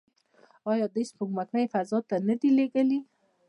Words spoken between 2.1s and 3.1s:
نه دي لیږلي؟